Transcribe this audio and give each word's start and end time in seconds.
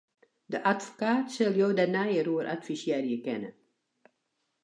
Jo 0.53 0.59
advokaat 0.69 1.25
sil 1.35 1.53
jo 1.61 1.67
dêr 1.77 1.91
neier 1.95 2.27
oer 2.33 2.47
advisearje 2.55 3.17
kinne. 3.25 3.49